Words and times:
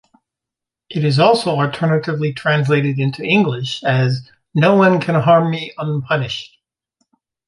It 0.89 1.05
is 1.05 1.19
also 1.19 1.51
alternatively 1.51 2.33
translated 2.33 2.97
into 2.97 3.23
English 3.23 3.83
as 3.83 4.27
"No 4.55 4.73
one 4.75 4.99
can 4.99 5.13
harm 5.13 5.51
me 5.51 5.73
unpunished". 5.77 6.57